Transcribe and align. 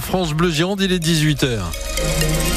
France 0.00 0.34
Bleu 0.34 0.50
Gironde, 0.50 0.80
il 0.80 0.92
est 0.92 0.98
18h. 0.98 2.49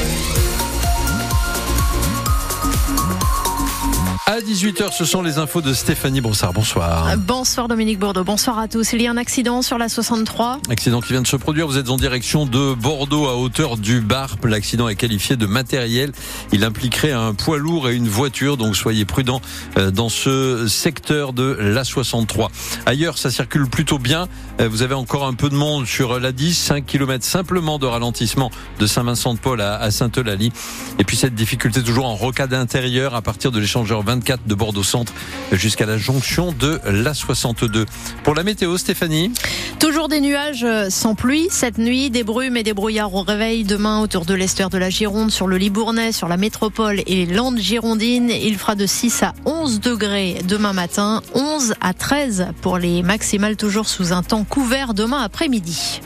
À 4.26 4.40
18h, 4.40 4.94
ce 4.94 5.04
sont 5.04 5.22
les 5.22 5.38
infos 5.38 5.60
de 5.60 5.74
Stéphanie 5.74 6.22
Brossard. 6.22 6.54
Bonsoir. 6.54 7.18
Bonsoir 7.18 7.68
Dominique 7.68 8.00
Bordeaux, 8.00 8.24
bonsoir 8.24 8.58
à 8.58 8.70
tous. 8.70 8.94
Il 8.94 9.02
y 9.02 9.08
a 9.08 9.12
un 9.12 9.18
accident 9.18 9.62
sur 9.62 9.78
la 9.78 9.90
63. 9.90 10.60
Accident 10.70 11.02
qui 11.02 11.12
vient 11.12 11.22
de 11.22 11.28
se 11.28 11.36
produire. 11.36 11.68
Vous 11.68 11.78
êtes 11.78 11.90
en 11.90 11.98
direction 11.98 12.46
de 12.46 12.74
Bordeaux 12.74 13.28
à 13.28 13.36
hauteur 13.36 13.76
du 13.76 14.00
Barp. 14.00 14.46
L'accident 14.46 14.88
est 14.88 14.96
qualifié 14.96 15.36
de 15.36 15.46
matériel. 15.46 16.14
Il 16.54 16.64
impliquerait 16.64 17.12
un 17.12 17.34
poids 17.34 17.58
lourd 17.58 17.90
et 17.90 17.96
une 17.96 18.08
voiture, 18.08 18.56
donc 18.56 18.78
soyez 18.78 19.04
prudents 19.04 19.42
euh, 19.78 19.92
dans 19.92 20.08
ce 20.08 20.70
secteur 20.70 21.34
de 21.34 21.58
la 21.60 21.84
63. 21.84 22.50
Ailleurs, 22.86 23.18
ça 23.18 23.30
circule 23.30 23.68
plutôt 23.68 24.00
bien. 24.00 24.30
Euh, 24.62 24.70
vous 24.70 24.84
avez 24.84 24.96
encore 24.96 25.28
un 25.28 25.34
peu 25.34 25.50
de 25.50 25.56
monde 25.56 25.86
sur 25.86 26.18
la 26.22 26.32
10, 26.32 26.54
5 26.54 26.86
km 26.86 27.26
simplement 27.26 27.78
de 27.78 27.88
ralentissement 27.88 28.52
de 28.80 28.88
Saint-Vincent-de-Paul 28.88 29.60
à 29.60 29.92
Sainte-Eulalie. 29.92 30.54
Et 30.98 31.04
puis 31.04 31.18
cette 31.18 31.36
difficulté 31.36 31.84
toujours 31.84 32.06
en 32.06 32.16
rocade 32.16 32.54
intérieure 32.54 33.16
à 33.16 33.22
partir 33.22 33.52
de 33.52 33.60
l'échangeur 33.60 34.02
20 34.02 34.13
24 34.14 34.46
de 34.46 34.54
Bordeaux 34.54 34.84
Centre 34.84 35.12
jusqu'à 35.52 35.88
la 35.88 35.98
jonction 35.98 36.52
de 36.52 36.80
la 36.86 37.16
62. 37.16 37.88
Pour 38.24 38.36
la 38.36 38.44
météo, 38.44 38.78
Stéphanie 38.78 39.32
Toujours 39.80 40.08
des 40.08 40.22
nuages 40.22 40.68
sans 40.90 41.16
pluie 41.16 41.48
cette 41.50 41.80
nuit, 41.80 42.12
des 42.12 42.24
brumes 42.24 42.56
et 42.56 42.62
des 42.62 42.74
brouillards 42.74 43.14
au 43.16 43.24
réveil 43.24 43.64
demain 43.64 44.02
autour 44.02 44.26
de 44.26 44.36
l'estuaire 44.36 44.70
de 44.70 44.78
la 44.78 44.92
Gironde, 44.92 45.32
sur 45.32 45.48
le 45.48 45.58
Libournais, 45.58 46.12
sur 46.12 46.28
la 46.28 46.38
métropole 46.38 47.00
et 47.08 47.26
les 47.26 47.34
Landes 47.34 47.58
girondines. 47.58 48.30
Il 48.30 48.58
fera 48.60 48.76
de 48.76 48.86
6 48.86 49.24
à 49.24 49.34
11 49.46 49.80
degrés 49.80 50.38
demain 50.48 50.74
matin, 50.74 51.22
11 51.34 51.74
à 51.82 51.94
13 51.94 52.50
pour 52.62 52.78
les 52.78 53.02
maximales 53.02 53.58
toujours 53.58 53.90
sous 53.90 54.14
un 54.14 54.22
temps 54.22 54.44
couvert 54.44 54.94
demain 54.94 55.24
après-midi. 55.24 56.02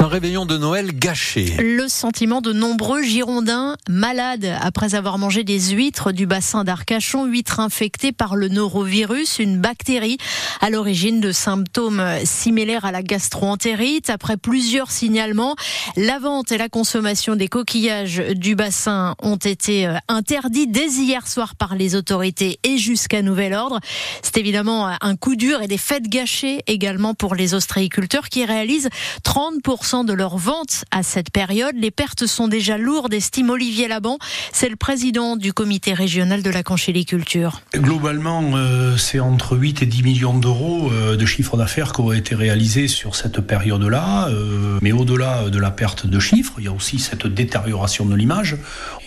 Un 0.00 0.08
réveillon 0.08 0.46
de 0.46 0.56
Noël 0.56 0.92
gâché. 0.94 1.56
Le 1.58 1.86
sentiment 1.86 2.40
de 2.40 2.54
nombreux 2.54 3.02
Girondins 3.02 3.76
malades 3.86 4.50
après 4.62 4.94
avoir 4.94 5.18
mangé 5.18 5.44
des 5.44 5.60
huîtres 5.72 6.12
du 6.12 6.24
bassin 6.24 6.64
d'Arcachon, 6.64 7.26
huîtres 7.26 7.60
infectées 7.60 8.10
par 8.10 8.34
le 8.34 8.48
norovirus, 8.48 9.38
une 9.40 9.58
bactérie 9.58 10.16
à 10.62 10.70
l'origine 10.70 11.20
de 11.20 11.32
symptômes 11.32 12.02
similaires 12.24 12.86
à 12.86 12.92
la 12.92 13.02
gastroentérite. 13.02 14.08
Après 14.08 14.38
plusieurs 14.38 14.90
signalements, 14.90 15.54
la 15.96 16.18
vente 16.18 16.50
et 16.50 16.56
la 16.56 16.70
consommation 16.70 17.36
des 17.36 17.48
coquillages 17.48 18.22
du 18.34 18.54
bassin 18.54 19.16
ont 19.22 19.36
été 19.36 19.86
euh, 19.86 19.98
interdits 20.08 20.66
dès 20.66 20.88
hier 20.88 21.28
soir 21.28 21.56
par 21.56 21.74
les 21.74 21.94
autorités 21.94 22.58
et 22.64 22.78
jusqu'à 22.78 23.20
nouvel 23.20 23.52
ordre. 23.52 23.80
C'est 24.22 24.38
évidemment 24.38 24.90
un 24.98 25.16
coup 25.16 25.36
dur 25.36 25.60
et 25.60 25.68
des 25.68 25.76
fêtes 25.76 26.08
gâchées 26.08 26.62
également 26.66 27.12
pour 27.12 27.34
les 27.34 27.52
ostréiculteurs 27.52 28.30
qui 28.30 28.46
réalisent 28.46 28.88
30% 29.26 29.89
de 29.90 30.12
leurs 30.12 30.38
ventes 30.38 30.84
à 30.92 31.02
cette 31.02 31.30
période. 31.30 31.74
Les 31.74 31.90
pertes 31.90 32.26
sont 32.26 32.46
déjà 32.46 32.78
lourdes, 32.78 33.12
estime 33.12 33.50
Olivier 33.50 33.88
Laban. 33.88 34.18
C'est 34.52 34.68
le 34.68 34.76
président 34.76 35.34
du 35.36 35.52
comité 35.52 35.94
régional 35.94 36.42
de 36.44 36.50
la 36.50 36.62
conchyliculture. 36.62 37.60
Globalement, 37.74 38.52
euh, 38.54 38.96
c'est 38.96 39.18
entre 39.18 39.56
8 39.56 39.82
et 39.82 39.86
10 39.86 40.02
millions 40.04 40.38
d'euros 40.38 40.92
euh, 40.92 41.16
de 41.16 41.26
chiffre 41.26 41.56
d'affaires 41.56 41.92
qui 41.92 42.02
ont 42.02 42.12
été 42.12 42.36
réalisés 42.36 42.86
sur 42.86 43.16
cette 43.16 43.40
période-là. 43.40 44.28
Euh, 44.28 44.78
mais 44.80 44.92
au-delà 44.92 45.50
de 45.50 45.58
la 45.58 45.72
perte 45.72 46.06
de 46.06 46.20
chiffres, 46.20 46.54
il 46.58 46.66
y 46.66 46.68
a 46.68 46.72
aussi 46.72 47.00
cette 47.00 47.26
détérioration 47.26 48.06
de 48.06 48.14
l'image. 48.14 48.58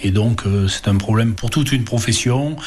Et 0.04 0.12
donc, 0.12 0.44
c'est 0.68 0.90
un 0.90 0.98
problème 0.98 1.34
pour 1.34 1.50
toute 1.50 1.72
une 1.72 1.86
profession. 1.86 2.58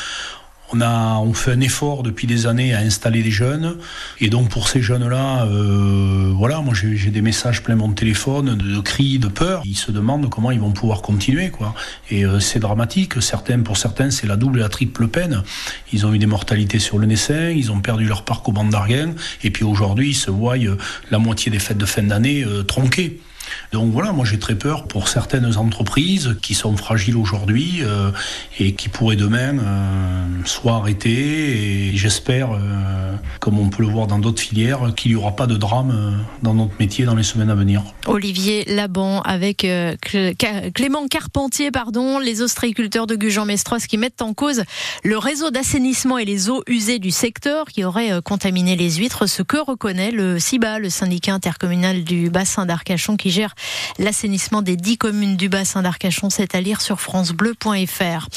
On 0.73 0.81
a, 0.81 1.19
on 1.19 1.33
fait 1.33 1.53
un 1.53 1.61
effort 1.61 2.03
depuis 2.03 2.27
des 2.27 2.47
années 2.47 2.75
à 2.75 2.79
installer 2.79 3.23
des 3.23 3.31
jeunes, 3.31 3.77
et 4.21 4.29
donc 4.29 4.49
pour 4.49 4.69
ces 4.69 4.83
jeunes-là, 4.83 5.47
euh, 5.47 6.33
voilà, 6.35 6.61
moi 6.61 6.75
j'ai 6.75 7.11
des 7.11 7.23
messages 7.23 7.63
plein 7.63 7.77
mon 7.77 7.93
téléphone 7.93 8.57
de, 8.57 8.81
cris, 8.81 9.19
de 9.19 9.29
peur. 9.29 9.63
Ils 9.65 9.77
se 9.77 9.93
demandent 9.93 10.29
comment 10.29 10.51
ils 10.51 10.61
vont 10.61 10.73
pouvoir 10.73 11.03
continuer, 11.03 11.51
quoi. 11.51 11.75
Et 12.11 12.25
euh, 12.25 12.41
c'est 12.41 12.59
dramatique. 12.59 13.21
Certains, 13.23 13.61
pour 13.61 13.77
certains, 13.77 14.11
c'est 14.11 14.27
la 14.27 14.37
double 14.37 14.59
et 14.59 14.63
la 14.63 14.69
triple 14.69 15.09
peine. 15.09 15.43
Ils 15.93 16.05
ont 16.07 16.13
eu 16.13 16.19
des 16.19 16.27
mortalités 16.27 16.79
sur 16.79 16.99
le 16.99 17.07
naissin, 17.07 17.51
ils 17.51 17.71
ont 17.71 17.81
perdu 17.81 18.07
leur 18.07 18.25
parc 18.25 18.49
au 18.49 18.53
banc 18.53 18.65
d'Arguin, 18.65 19.15
et 19.45 19.51
puis 19.51 19.65
aujourd'hui, 19.65 20.11
ils 20.11 20.15
se 20.15 20.31
voient 20.31 20.59
euh, 20.59 20.77
la 21.11 21.19
moitié 21.19 21.53
des 21.53 21.59
fêtes 21.59 21.79
de 21.79 21.87
fin 21.87 22.03
d'année 22.03 22.45
tronquées. 22.67 23.21
Donc 23.73 23.93
voilà, 23.93 24.13
moi 24.13 24.25
j'ai 24.25 24.39
très 24.39 24.55
peur 24.55 24.87
pour 24.87 25.09
certaines 25.09 25.57
entreprises 25.57 26.37
qui 26.43 26.55
sont 26.55 26.77
fragiles 26.77 27.17
aujourd'hui 27.17 27.81
euh, 27.83 28.11
et 28.59 28.73
qui 28.73 28.89
pourraient 28.89 29.17
demain 29.17 29.59
euh, 29.59 30.27
soit 30.45 30.75
arrêter. 30.75 31.91
Et 31.91 31.97
j'espère, 31.97 32.53
euh, 32.53 33.15
comme 33.41 33.59
on 33.59 33.69
peut 33.69 33.83
le 33.83 33.89
voir 33.89 34.07
dans 34.07 34.19
d'autres 34.19 34.41
filières, 34.41 34.95
qu'il 34.97 35.13
n'y 35.13 35.17
aura 35.17 35.35
pas 35.35 35.47
de 35.47 35.57
drame 35.57 36.25
dans 36.43 36.55
notre 36.55 36.75
métier 36.79 37.05
dans 37.05 37.15
les 37.15 37.23
semaines 37.23 37.51
à 37.51 37.55
venir. 37.55 37.83
Olivier 38.07 38.65
Laban 38.67 39.21
avec 39.23 39.67
Clément 40.75 41.09
Carpentier, 41.09 41.71
pardon, 41.71 42.19
les 42.19 42.43
ostréiculteurs 42.43 43.07
de 43.07 43.17
Gujan-Mestros 43.17 43.87
qui 43.89 43.99
mettent 43.99 44.23
en 44.23 44.35
cause 44.35 44.65
le 45.05 45.19
réseau 45.19 45.51
d'assainissement 45.51 46.19
et 46.19 46.25
les 46.25 46.51
eaux 46.51 46.63
usées 46.67 46.99
du 46.99 47.11
secteur 47.11 47.67
qui 47.67 47.85
auraient 47.85 48.21
contaminé 48.23 48.77
les 48.77 48.95
huîtres, 48.95 49.27
ce 49.27 49.43
que 49.43 49.57
reconnaît 49.57 50.11
le 50.11 50.39
CIBA, 50.39 50.79
le 50.79 50.91
syndicat 50.91 51.35
intercommunal 51.35 52.05
du 52.05 52.31
bassin 52.31 52.67
d'Arcachon 52.67 53.17
qui 53.17 53.31
gère 53.31 53.46
l'assainissement 53.99 54.63
des 54.63 54.77
dix 54.77 54.99
communes 54.99 55.37
du 55.37 55.49
bassin 55.49 55.83
d'Arcachon. 55.83 56.31
C'est 56.31 56.55
à 56.55 56.61
lire 56.61 56.81
sur 56.81 57.01
francebleu.fr. 57.01 58.29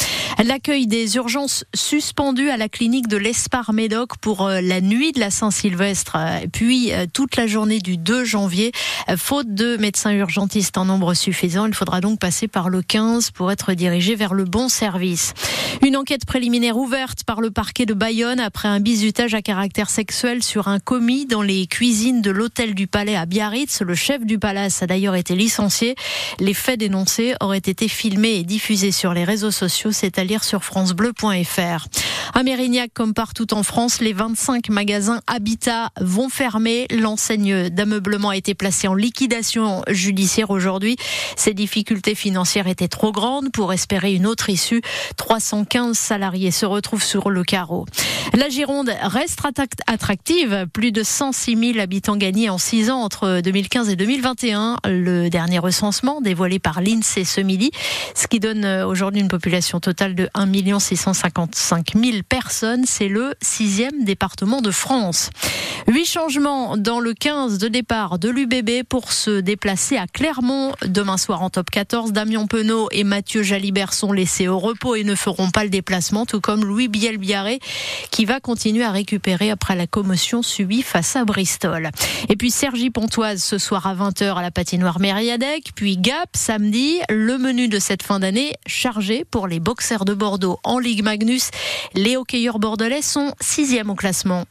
L'accueil 0.43 0.87
des 0.87 1.15
urgences 1.17 1.65
suspendues 1.73 2.49
à 2.49 2.57
la 2.57 2.69
clinique 2.69 3.07
de 3.07 3.17
l'Espar 3.17 3.73
Médoc 3.73 4.17
pour 4.17 4.45
euh, 4.45 4.61
la 4.61 4.79
nuit 4.79 5.11
de 5.11 5.19
la 5.19 5.31
Saint-Sylvestre, 5.31 6.15
euh, 6.17 6.47
puis 6.51 6.93
euh, 6.93 7.05
toute 7.11 7.35
la 7.35 7.45
journée 7.45 7.79
du 7.79 7.97
2 7.97 8.23
janvier. 8.23 8.71
Faute 9.17 9.53
de 9.53 9.75
médecins 9.77 10.11
urgentistes 10.11 10.77
en 10.77 10.85
nombre 10.85 11.13
suffisant, 11.13 11.65
il 11.65 11.73
faudra 11.73 11.99
donc 11.99 12.19
passer 12.19 12.47
par 12.47 12.69
le 12.69 12.81
15 12.81 13.31
pour 13.31 13.51
être 13.51 13.73
dirigé 13.73 14.15
vers 14.15 14.33
le 14.33 14.45
bon 14.45 14.69
service. 14.69 15.33
Une 15.81 15.97
enquête 15.97 16.25
préliminaire 16.25 16.77
ouverte 16.77 17.23
par 17.23 17.41
le 17.41 17.51
parquet 17.51 17.85
de 17.85 17.93
Bayonne 17.93 18.39
après 18.39 18.67
un 18.67 18.79
bizutage 18.79 19.33
à 19.33 19.41
caractère 19.41 19.89
sexuel 19.89 20.43
sur 20.43 20.67
un 20.67 20.79
commis 20.79 21.25
dans 21.25 21.41
les 21.41 21.67
cuisines 21.67 22.21
de 22.21 22.31
l'hôtel 22.31 22.75
du 22.75 22.87
Palais 22.87 23.15
à 23.15 23.25
Biarritz. 23.25 23.81
Le 23.81 23.95
chef 23.95 24.25
du 24.25 24.39
palace 24.39 24.83
a 24.83 24.87
d'ailleurs 24.99 25.15
été 25.15 25.33
licencié. 25.33 25.95
Les 26.39 26.53
faits 26.53 26.77
dénoncés 26.77 27.33
auraient 27.39 27.57
été 27.57 27.87
filmés 27.87 28.33
et 28.33 28.43
diffusés 28.43 28.91
sur 28.91 29.13
les 29.13 29.23
réseaux 29.23 29.49
sociaux. 29.49 29.93
C'est 29.93 30.19
à 30.19 30.25
lire 30.25 30.43
sur 30.43 30.65
francebleu.fr. 30.65 31.87
À 32.33 32.43
Mérignac, 32.43 32.91
comme 32.93 33.13
partout 33.13 33.53
en 33.53 33.63
France, 33.63 34.01
les 34.01 34.11
25 34.11 34.67
magasins 34.67 35.21
Habitat 35.25 35.91
vont 36.01 36.27
fermer. 36.27 36.85
L'enseigne 36.91 37.69
d'ameublement 37.69 38.29
a 38.29 38.35
été 38.35 38.55
placée 38.55 38.89
en 38.89 38.93
liquidation 38.93 39.83
judiciaire 39.87 40.49
aujourd'hui. 40.49 40.97
Ces 41.37 41.53
difficultés 41.53 42.13
financières 42.13 42.67
étaient 42.67 42.89
trop 42.89 43.13
grandes 43.13 43.53
pour 43.53 43.71
espérer 43.71 44.13
une 44.13 44.25
autre 44.25 44.49
issue. 44.49 44.81
315 45.15 45.97
salariés 45.97 46.51
se 46.51 46.65
retrouvent 46.65 47.03
sur 47.03 47.29
le 47.29 47.45
carreau. 47.45 47.85
La 48.33 48.49
Gironde 48.49 48.91
reste 49.01 49.39
attractive. 49.87 50.67
Plus 50.73 50.91
de 50.91 51.03
106 51.03 51.55
000 51.73 51.79
habitants 51.79 52.17
gagnés 52.17 52.49
en 52.49 52.57
6 52.57 52.91
ans 52.91 52.99
entre 52.99 53.39
2015 53.41 53.89
et 53.89 53.95
2021. 53.95 54.77
Le 54.85 55.29
dernier 55.29 55.59
recensement 55.59 56.21
dévoilé 56.21 56.59
par 56.59 56.81
l'INSEE 56.81 57.23
ce 57.23 57.41
midi, 57.41 57.71
ce 58.15 58.27
qui 58.27 58.39
donne 58.39 58.65
aujourd'hui 58.83 59.21
une 59.21 59.27
population 59.27 59.79
totale 59.79 60.15
de 60.15 60.29
1 60.33 60.79
655 60.79 61.93
000 61.95 62.17
personnes. 62.27 62.83
C'est 62.85 63.07
le 63.07 63.33
sixième 63.41 64.03
département 64.03 64.61
de 64.61 64.71
France. 64.71 65.29
Huit 65.87 66.05
changements 66.05 66.77
dans 66.77 66.99
le 66.99 67.13
15 67.13 67.57
de 67.57 67.67
départ 67.67 68.19
de 68.19 68.29
l'UBB 68.29 68.83
pour 68.87 69.11
se 69.11 69.39
déplacer 69.39 69.97
à 69.97 70.05
Clermont. 70.07 70.73
Demain 70.85 71.17
soir 71.17 71.41
en 71.41 71.49
top 71.49 71.69
14, 71.71 72.11
Damien 72.11 72.45
Penaud 72.45 72.89
et 72.91 73.03
Mathieu 73.03 73.43
Jalibert 73.43 73.93
sont 73.93 74.11
laissés 74.11 74.47
au 74.47 74.59
repos 74.59 74.95
et 74.95 75.03
ne 75.03 75.15
feront 75.15 75.49
pas 75.49 75.63
le 75.63 75.69
déplacement, 75.69 76.25
tout 76.25 76.41
comme 76.41 76.63
Louis 76.63 76.87
Bielbiaré 76.87 77.59
qui 78.11 78.25
va 78.25 78.39
continuer 78.39 78.83
à 78.83 78.91
récupérer 78.91 79.49
après 79.49 79.75
la 79.75 79.87
commotion 79.87 80.43
subie 80.43 80.83
face 80.83 81.15
à 81.15 81.25
Bristol. 81.25 81.89
Et 82.27 82.35
puis 82.35 82.51
Sergi 82.51 82.89
Pontoise 82.89 83.41
ce 83.41 83.57
soir 83.57 83.87
à 83.87 83.95
20h 83.95 84.35
à 84.35 84.41
la 84.41 84.51
patinoire 84.69 84.99
Mériadec, 84.99 85.71
puis 85.73 85.97
Gap 85.97 86.29
samedi. 86.35 86.99
Le 87.09 87.39
menu 87.39 87.69
de 87.69 87.79
cette 87.79 88.03
fin 88.03 88.19
d'année 88.19 88.53
chargé 88.67 89.25
pour 89.25 89.47
les 89.47 89.59
boxers 89.59 90.05
de 90.05 90.13
Bordeaux 90.13 90.59
en 90.63 90.77
Ligue 90.77 91.03
Magnus. 91.03 91.49
Les 91.95 92.17
hockeyeurs 92.17 92.59
bordelais 92.59 93.01
sont 93.01 93.33
sixième 93.41 93.89
au 93.89 93.95
classement. 93.95 94.45